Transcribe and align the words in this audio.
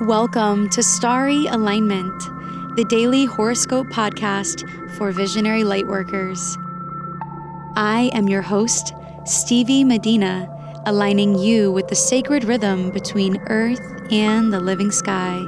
Welcome 0.00 0.68
to 0.70 0.82
Starry 0.82 1.46
Alignment, 1.46 2.18
the 2.74 2.84
daily 2.88 3.26
horoscope 3.26 3.86
podcast 3.86 4.68
for 4.96 5.12
visionary 5.12 5.62
lightworkers. 5.62 6.40
I 7.76 8.10
am 8.12 8.28
your 8.28 8.42
host, 8.42 8.92
Stevie 9.24 9.84
Medina, 9.84 10.48
aligning 10.84 11.38
you 11.38 11.70
with 11.70 11.86
the 11.86 11.94
sacred 11.94 12.42
rhythm 12.42 12.90
between 12.90 13.40
earth 13.46 13.80
and 14.10 14.52
the 14.52 14.58
living 14.58 14.90
sky. 14.90 15.46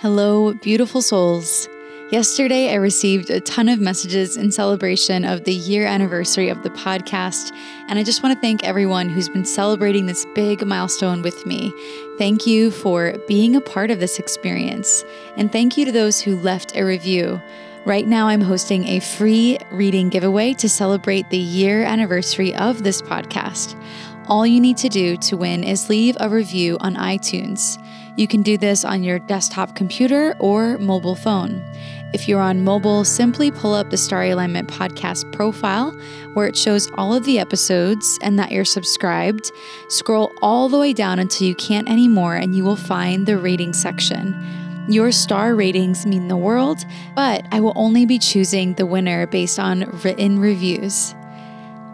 Hello, 0.00 0.54
beautiful 0.54 1.02
souls. 1.02 1.68
Yesterday, 2.10 2.70
I 2.70 2.76
received 2.76 3.28
a 3.28 3.38
ton 3.38 3.68
of 3.68 3.80
messages 3.80 4.34
in 4.38 4.50
celebration 4.50 5.26
of 5.26 5.44
the 5.44 5.52
year 5.52 5.84
anniversary 5.84 6.48
of 6.48 6.62
the 6.62 6.70
podcast, 6.70 7.54
and 7.86 7.98
I 7.98 8.02
just 8.02 8.22
want 8.22 8.34
to 8.34 8.40
thank 8.40 8.64
everyone 8.64 9.10
who's 9.10 9.28
been 9.28 9.44
celebrating 9.44 10.06
this 10.06 10.24
big 10.34 10.66
milestone 10.66 11.20
with 11.20 11.44
me. 11.44 11.70
Thank 12.16 12.46
you 12.46 12.70
for 12.70 13.12
being 13.28 13.54
a 13.54 13.60
part 13.60 13.90
of 13.90 14.00
this 14.00 14.18
experience, 14.18 15.04
and 15.36 15.52
thank 15.52 15.76
you 15.76 15.84
to 15.84 15.92
those 15.92 16.18
who 16.18 16.36
left 16.36 16.74
a 16.76 16.82
review. 16.82 17.38
Right 17.84 18.06
now, 18.06 18.26
I'm 18.26 18.40
hosting 18.40 18.88
a 18.88 19.00
free 19.00 19.58
reading 19.70 20.08
giveaway 20.08 20.54
to 20.54 20.68
celebrate 20.70 21.28
the 21.28 21.36
year 21.36 21.82
anniversary 21.82 22.54
of 22.54 22.84
this 22.84 23.02
podcast. 23.02 23.78
All 24.28 24.46
you 24.46 24.60
need 24.60 24.78
to 24.78 24.88
do 24.88 25.18
to 25.18 25.36
win 25.36 25.62
is 25.62 25.90
leave 25.90 26.16
a 26.20 26.30
review 26.30 26.78
on 26.80 26.94
iTunes. 26.94 27.76
You 28.20 28.28
can 28.28 28.42
do 28.42 28.58
this 28.58 28.84
on 28.84 29.02
your 29.02 29.18
desktop 29.18 29.74
computer 29.74 30.36
or 30.40 30.76
mobile 30.76 31.14
phone. 31.14 31.64
If 32.12 32.28
you're 32.28 32.42
on 32.42 32.64
mobile, 32.64 33.02
simply 33.02 33.50
pull 33.50 33.72
up 33.72 33.88
the 33.88 33.96
Starry 33.96 34.28
Alignment 34.28 34.68
podcast 34.68 35.32
profile 35.32 35.98
where 36.34 36.46
it 36.46 36.54
shows 36.54 36.90
all 36.98 37.14
of 37.14 37.24
the 37.24 37.38
episodes 37.38 38.18
and 38.20 38.38
that 38.38 38.52
you're 38.52 38.66
subscribed. 38.66 39.50
Scroll 39.88 40.34
all 40.42 40.68
the 40.68 40.78
way 40.78 40.92
down 40.92 41.18
until 41.18 41.46
you 41.46 41.54
can't 41.54 41.88
anymore 41.88 42.34
and 42.34 42.54
you 42.54 42.62
will 42.62 42.76
find 42.76 43.24
the 43.24 43.38
rating 43.38 43.72
section. 43.72 44.36
Your 44.86 45.12
star 45.12 45.54
ratings 45.54 46.04
mean 46.04 46.28
the 46.28 46.36
world, 46.36 46.84
but 47.16 47.46
I 47.52 47.60
will 47.60 47.72
only 47.74 48.04
be 48.04 48.18
choosing 48.18 48.74
the 48.74 48.84
winner 48.84 49.26
based 49.28 49.58
on 49.58 49.84
written 50.02 50.40
reviews. 50.40 51.14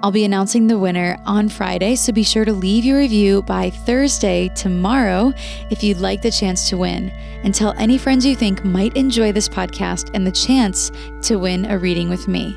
I'll 0.07 0.13
be 0.13 0.25
announcing 0.25 0.69
the 0.69 0.79
winner 0.79 1.19
on 1.27 1.49
Friday, 1.49 1.97
so 1.97 2.13
be 2.13 2.23
sure 2.23 2.45
to 2.45 2.53
leave 2.53 2.85
your 2.85 2.99
review 2.99 3.43
by 3.43 3.71
Thursday, 3.71 4.49
tomorrow, 4.55 5.35
if 5.69 5.83
you'd 5.83 5.99
like 5.99 6.23
the 6.23 6.31
chance 6.31 6.69
to 6.69 6.77
win. 6.77 7.11
And 7.43 7.53
tell 7.53 7.75
any 7.77 7.99
friends 7.99 8.25
you 8.25 8.37
think 8.37 8.65
might 8.65 8.97
enjoy 8.97 9.33
this 9.33 9.49
podcast 9.49 10.13
and 10.15 10.25
the 10.25 10.31
chance 10.31 10.93
to 11.23 11.41
win 11.41 11.65
a 11.65 11.77
reading 11.77 12.09
with 12.09 12.29
me. 12.29 12.57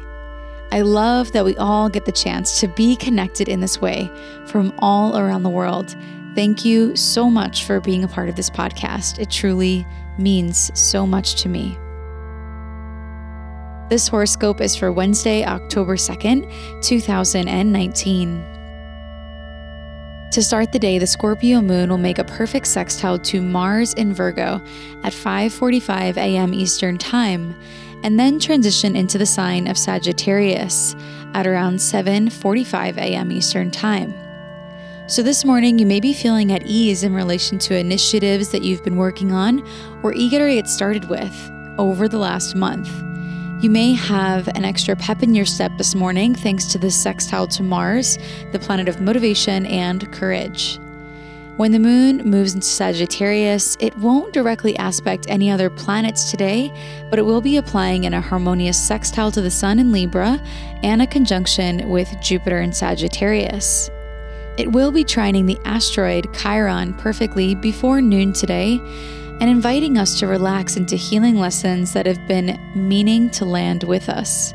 I 0.72 0.82
love 0.82 1.32
that 1.32 1.44
we 1.44 1.58
all 1.58 1.90
get 1.90 2.06
the 2.06 2.12
chance 2.12 2.60
to 2.60 2.68
be 2.68 2.96
connected 2.96 3.50
in 3.50 3.62
this 3.62 3.82
way 3.82 4.12
from 4.46 4.72
all 4.78 5.18
around 5.18 5.42
the 5.42 5.50
world. 5.50 5.96
Thank 6.36 6.64
you 6.64 6.96
so 6.96 7.32
much 7.32 7.64
for 7.64 7.82
being 7.82 8.04
a 8.04 8.08
part 8.08 8.30
of 8.30 8.36
this 8.36 8.52
podcast. 8.52 9.18
It 9.18 9.32
truly 9.32 9.88
means 10.20 10.70
so 10.80 11.08
much 11.08 11.42
to 11.42 11.50
me. 11.50 11.80
This 13.90 14.08
horoscope 14.08 14.62
is 14.62 14.76
for 14.76 14.92
Wednesday, 14.92 15.44
October 15.44 15.96
2nd, 15.96 16.84
2019. 16.84 18.46
To 20.32 20.44
start 20.44 20.72
the 20.72 20.78
day, 20.78 21.00
the 21.00 21.08
Scorpio 21.08 21.60
moon 21.60 21.90
will 21.90 21.98
make 21.98 22.20
a 22.20 22.24
perfect 22.24 22.68
sextile 22.68 23.18
to 23.18 23.42
Mars 23.42 23.96
in 23.96 24.14
Virgo 24.14 24.62
at 25.04 25.12
5:45 25.12 26.18
a.m. 26.18 26.54
Eastern 26.54 27.00
Time 27.00 27.56
and 28.04 28.20
then 28.20 28.40
transition 28.40 28.96
into 28.96 29.18
the 29.18 29.26
sign 29.26 29.66
of 29.66 29.76
Sagittarius 29.76 30.96
at 31.34 31.48
around 31.48 31.78
7:45 31.78 32.98
a.m. 32.98 33.32
Eastern 33.32 33.72
Time. 33.72 34.14
So 35.08 35.24
this 35.24 35.44
morning 35.44 35.80
you 35.80 35.88
may 35.88 36.00
be 36.00 36.14
feeling 36.14 36.52
at 36.52 36.68
ease 36.68 37.02
in 37.02 37.16
relation 37.16 37.58
to 37.58 37.76
initiatives 37.76 38.50
that 38.50 38.62
you've 38.62 38.84
been 38.84 38.98
working 38.98 39.32
on 39.32 39.68
or 40.04 40.14
eager 40.14 40.48
to 40.48 40.54
get 40.54 40.70
started 40.70 41.10
with 41.10 41.36
over 41.80 42.08
the 42.08 42.20
last 42.20 42.56
month. 42.56 43.09
You 43.62 43.70
may 43.70 43.92
have 43.92 44.48
an 44.48 44.64
extra 44.64 44.96
pep 44.96 45.22
in 45.22 45.36
your 45.36 45.46
step 45.46 45.74
this 45.78 45.94
morning 45.94 46.34
thanks 46.34 46.64
to 46.68 46.78
the 46.78 46.90
sextile 46.90 47.46
to 47.48 47.62
Mars, 47.62 48.18
the 48.54 48.60
planet 48.60 48.88
of 48.88 49.02
motivation 49.02 49.66
and 49.66 50.10
courage. 50.14 50.80
When 51.58 51.74
the 51.74 51.80
moon 51.80 52.20
moves 52.20 52.54
into 52.54 52.66
Sagittarius, 52.66 53.76
it 53.82 53.98
won't 53.98 54.32
directly 54.32 54.78
aspect 54.78 55.26
any 55.28 55.52
other 55.52 55.70
planets 55.70 56.32
today, 56.32 56.72
but 57.10 57.20
it 57.20 57.24
will 57.24 57.42
be 57.42 57.58
applying 57.58 58.06
in 58.06 58.14
a 58.14 58.22
harmonious 58.22 58.82
sextile 58.82 59.30
to 59.32 59.42
the 59.42 59.52
Sun 59.52 59.78
in 59.78 59.92
Libra 59.92 60.42
and 60.82 61.02
a 61.02 61.08
conjunction 61.08 61.90
with 61.90 62.16
Jupiter 62.22 62.62
in 62.62 62.72
Sagittarius. 62.72 63.90
It 64.56 64.72
will 64.72 64.94
be 64.94 65.04
trining 65.04 65.48
the 65.48 65.60
asteroid 65.66 66.34
Chiron 66.34 66.94
perfectly 66.94 67.56
before 67.56 68.00
noon 68.00 68.32
today, 68.32 68.80
and 69.40 69.50
inviting 69.50 69.98
us 69.98 70.20
to 70.20 70.28
relax 70.28 70.76
into 70.76 70.96
healing 70.96 71.36
lessons 71.36 71.94
that 71.94 72.06
have 72.06 72.28
been 72.28 72.60
meaning 72.76 73.30
to 73.32 73.46
land 73.46 73.84
with 73.84 74.10
us. 74.10 74.54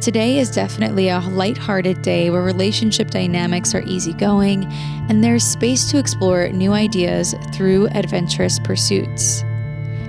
Today 0.00 0.38
is 0.38 0.50
definitely 0.50 1.08
a 1.08 1.18
light-hearted 1.18 2.02
day 2.02 2.30
where 2.30 2.42
relationship 2.42 3.10
dynamics 3.10 3.74
are 3.74 3.82
easygoing 3.82 4.64
and 5.08 5.24
there's 5.24 5.42
space 5.42 5.90
to 5.90 5.98
explore 5.98 6.48
new 6.50 6.72
ideas 6.72 7.34
through 7.52 7.88
adventurous 7.88 8.58
pursuits. 8.60 9.42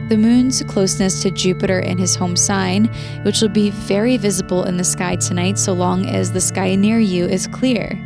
The 0.09 0.17
moon's 0.17 0.63
closeness 0.63 1.21
to 1.21 1.31
Jupiter 1.31 1.79
in 1.79 1.97
his 1.97 2.15
home 2.15 2.35
sign, 2.35 2.85
which 3.23 3.41
will 3.41 3.49
be 3.49 3.69
very 3.69 4.17
visible 4.17 4.63
in 4.65 4.77
the 4.77 4.83
sky 4.83 5.15
tonight 5.15 5.59
so 5.59 5.73
long 5.73 6.07
as 6.07 6.31
the 6.31 6.41
sky 6.41 6.75
near 6.75 6.99
you 6.99 7.25
is 7.25 7.45
clear. 7.45 7.99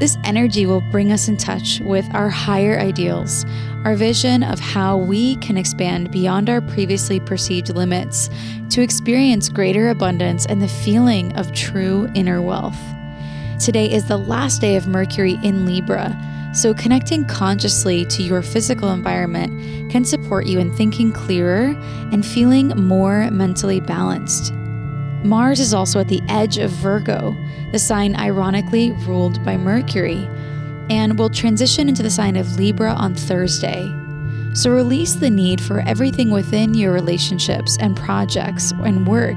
This 0.00 0.16
energy 0.24 0.64
will 0.64 0.80
bring 0.80 1.12
us 1.12 1.28
in 1.28 1.36
touch 1.36 1.78
with 1.80 2.08
our 2.14 2.30
higher 2.30 2.80
ideals, 2.80 3.44
our 3.84 3.94
vision 3.94 4.42
of 4.42 4.58
how 4.58 4.96
we 4.96 5.36
can 5.36 5.58
expand 5.58 6.10
beyond 6.10 6.48
our 6.48 6.62
previously 6.62 7.20
perceived 7.20 7.68
limits 7.68 8.30
to 8.70 8.80
experience 8.80 9.50
greater 9.50 9.90
abundance 9.90 10.46
and 10.46 10.62
the 10.62 10.68
feeling 10.68 11.36
of 11.36 11.52
true 11.52 12.08
inner 12.14 12.40
wealth. 12.40 12.78
Today 13.58 13.92
is 13.92 14.08
the 14.08 14.16
last 14.16 14.62
day 14.62 14.76
of 14.76 14.86
Mercury 14.86 15.38
in 15.44 15.66
Libra, 15.66 16.16
so 16.54 16.72
connecting 16.72 17.26
consciously 17.26 18.06
to 18.06 18.22
your 18.22 18.40
physical 18.40 18.92
environment 18.92 19.92
can 19.92 20.06
support 20.06 20.46
you 20.46 20.58
in 20.58 20.74
thinking 20.74 21.12
clearer 21.12 21.78
and 22.10 22.24
feeling 22.24 22.68
more 22.68 23.30
mentally 23.30 23.80
balanced. 23.80 24.54
Mars 25.22 25.60
is 25.60 25.74
also 25.74 26.00
at 26.00 26.08
the 26.08 26.22
edge 26.28 26.58
of 26.58 26.70
Virgo, 26.70 27.36
the 27.72 27.78
sign 27.78 28.16
ironically 28.16 28.92
ruled 28.92 29.44
by 29.44 29.56
Mercury, 29.56 30.28
and 30.88 31.18
will 31.18 31.30
transition 31.30 31.88
into 31.88 32.02
the 32.02 32.10
sign 32.10 32.36
of 32.36 32.56
Libra 32.56 32.92
on 32.92 33.14
Thursday. 33.14 33.88
So 34.54 34.70
release 34.70 35.14
the 35.14 35.30
need 35.30 35.60
for 35.60 35.80
everything 35.80 36.30
within 36.30 36.74
your 36.74 36.92
relationships 36.92 37.76
and 37.80 37.96
projects 37.96 38.72
and 38.72 39.06
work 39.06 39.36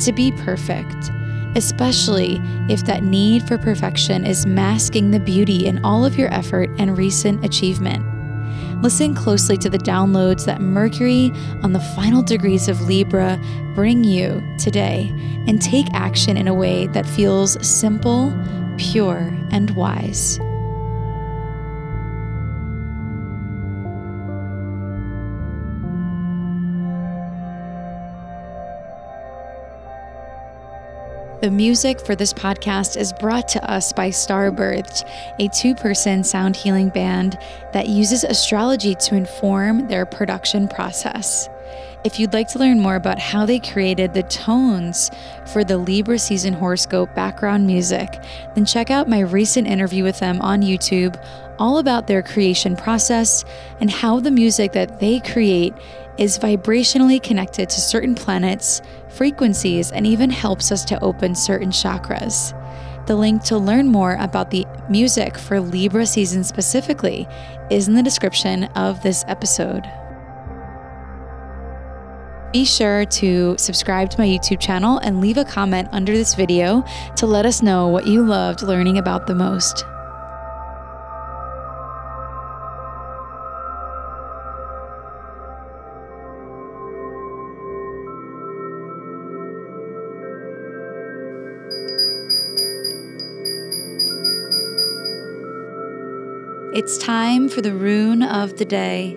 to 0.00 0.12
be 0.12 0.30
perfect, 0.32 1.10
especially 1.56 2.40
if 2.68 2.84
that 2.84 3.02
need 3.02 3.48
for 3.48 3.58
perfection 3.58 4.24
is 4.24 4.46
masking 4.46 5.10
the 5.10 5.18
beauty 5.18 5.66
in 5.66 5.84
all 5.84 6.04
of 6.04 6.16
your 6.16 6.32
effort 6.32 6.70
and 6.78 6.96
recent 6.96 7.44
achievement. 7.44 8.04
Listen 8.82 9.14
closely 9.14 9.56
to 9.58 9.70
the 9.70 9.78
downloads 9.78 10.44
that 10.46 10.60
Mercury 10.60 11.32
on 11.62 11.72
the 11.72 11.80
final 11.94 12.22
degrees 12.22 12.68
of 12.68 12.80
Libra 12.82 13.40
bring 13.74 14.04
you 14.04 14.42
today 14.58 15.10
and 15.46 15.60
take 15.60 15.86
action 15.92 16.36
in 16.36 16.48
a 16.48 16.54
way 16.54 16.86
that 16.88 17.06
feels 17.06 17.64
simple, 17.66 18.32
pure, 18.76 19.32
and 19.50 19.70
wise. 19.70 20.40
The 31.42 31.50
music 31.50 31.98
for 31.98 32.14
this 32.14 32.32
podcast 32.32 32.96
is 32.96 33.12
brought 33.12 33.48
to 33.48 33.68
us 33.68 33.92
by 33.92 34.10
Starbirthed, 34.10 35.02
a 35.40 35.48
two 35.48 35.74
person 35.74 36.22
sound 36.22 36.54
healing 36.54 36.88
band 36.88 37.36
that 37.72 37.88
uses 37.88 38.22
astrology 38.22 38.94
to 38.94 39.16
inform 39.16 39.88
their 39.88 40.06
production 40.06 40.68
process. 40.68 41.48
If 42.04 42.18
you'd 42.18 42.32
like 42.32 42.48
to 42.48 42.58
learn 42.58 42.80
more 42.80 42.96
about 42.96 43.20
how 43.20 43.46
they 43.46 43.60
created 43.60 44.12
the 44.12 44.24
tones 44.24 45.08
for 45.46 45.62
the 45.62 45.78
Libra 45.78 46.18
season 46.18 46.52
horoscope 46.52 47.14
background 47.14 47.64
music, 47.64 48.20
then 48.56 48.64
check 48.64 48.90
out 48.90 49.08
my 49.08 49.20
recent 49.20 49.68
interview 49.68 50.02
with 50.02 50.18
them 50.18 50.40
on 50.40 50.62
YouTube, 50.62 51.22
all 51.60 51.78
about 51.78 52.08
their 52.08 52.20
creation 52.20 52.74
process 52.74 53.44
and 53.78 53.88
how 53.88 54.18
the 54.18 54.32
music 54.32 54.72
that 54.72 54.98
they 54.98 55.20
create 55.20 55.74
is 56.18 56.40
vibrationally 56.40 57.22
connected 57.22 57.70
to 57.70 57.80
certain 57.80 58.16
planets, 58.16 58.82
frequencies, 59.08 59.92
and 59.92 60.04
even 60.04 60.28
helps 60.28 60.72
us 60.72 60.84
to 60.86 61.00
open 61.04 61.36
certain 61.36 61.70
chakras. 61.70 62.52
The 63.06 63.14
link 63.14 63.44
to 63.44 63.58
learn 63.58 63.86
more 63.86 64.16
about 64.18 64.50
the 64.50 64.66
music 64.88 65.38
for 65.38 65.60
Libra 65.60 66.06
season 66.06 66.42
specifically 66.42 67.28
is 67.70 67.86
in 67.86 67.94
the 67.94 68.02
description 68.02 68.64
of 68.74 69.04
this 69.04 69.24
episode. 69.28 69.88
Be 72.52 72.66
sure 72.66 73.06
to 73.06 73.56
subscribe 73.56 74.10
to 74.10 74.18
my 74.18 74.26
YouTube 74.26 74.60
channel 74.60 74.98
and 74.98 75.22
leave 75.22 75.38
a 75.38 75.44
comment 75.44 75.88
under 75.90 76.12
this 76.12 76.34
video 76.34 76.84
to 77.16 77.26
let 77.26 77.46
us 77.46 77.62
know 77.62 77.88
what 77.88 78.06
you 78.06 78.22
loved 78.22 78.60
learning 78.60 78.98
about 78.98 79.26
the 79.26 79.34
most. 79.34 79.86
It's 96.74 96.98
time 96.98 97.48
for 97.48 97.62
the 97.62 97.72
rune 97.72 98.22
of 98.22 98.58
the 98.58 98.66
day. 98.66 99.16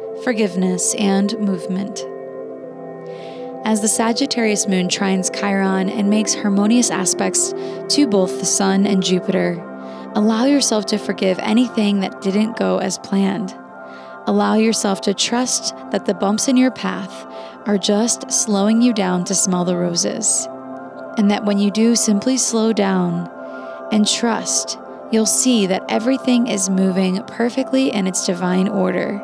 forgiveness, 0.23 0.95
and 0.95 1.37
movement. 1.39 1.99
As 3.63 3.81
the 3.81 3.87
Sagittarius 3.87 4.67
moon 4.67 4.87
trines 4.87 5.33
Chiron 5.33 5.89
and 5.89 6.09
makes 6.09 6.33
harmonious 6.33 6.89
aspects 6.89 7.53
to 7.89 8.07
both 8.07 8.39
the 8.39 8.45
Sun 8.45 8.87
and 8.87 9.03
Jupiter, 9.03 9.53
allow 10.15 10.45
yourself 10.45 10.85
to 10.87 10.97
forgive 10.97 11.37
anything 11.39 11.99
that 11.99 12.21
didn't 12.21 12.57
go 12.57 12.77
as 12.79 12.97
planned. 12.99 13.55
Allow 14.27 14.55
yourself 14.55 15.01
to 15.01 15.13
trust 15.13 15.75
that 15.91 16.05
the 16.05 16.13
bumps 16.13 16.47
in 16.47 16.57
your 16.57 16.71
path 16.71 17.25
are 17.67 17.77
just 17.77 18.31
slowing 18.31 18.81
you 18.81 18.93
down 18.93 19.23
to 19.25 19.35
smell 19.35 19.65
the 19.65 19.77
roses. 19.77 20.47
And 21.17 21.29
that 21.29 21.45
when 21.45 21.59
you 21.59 21.71
do, 21.71 21.95
simply 21.95 22.37
slow 22.37 22.73
down 22.73 23.29
and 23.91 24.07
trust 24.07 24.77
you'll 25.11 25.25
see 25.25 25.67
that 25.67 25.83
everything 25.89 26.47
is 26.47 26.69
moving 26.69 27.21
perfectly 27.25 27.91
in 27.93 28.07
its 28.07 28.25
divine 28.25 28.67
order. 28.67 29.21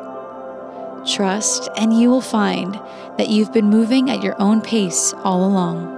Trust, 1.08 1.70
and 1.76 1.98
you 1.98 2.10
will 2.10 2.20
find 2.20 2.74
that 3.16 3.30
you've 3.30 3.52
been 3.52 3.70
moving 3.70 4.10
at 4.10 4.22
your 4.22 4.40
own 4.40 4.60
pace 4.60 5.14
all 5.24 5.42
along. 5.44 5.97